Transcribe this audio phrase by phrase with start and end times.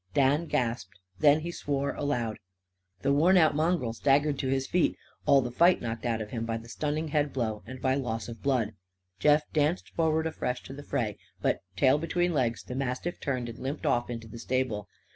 [0.15, 0.97] Dan gasped.
[1.19, 2.39] Then he swore aloud.
[3.01, 6.43] The worn out mongrel staggered to his feet, all the fight knocked out of him
[6.43, 8.73] by the stunning head blow and by loss of blood.
[9.19, 11.19] Jeff danced forward afresh to the fray.
[11.39, 14.87] But, tail between legs, the mastiff turned and limped off into the stable.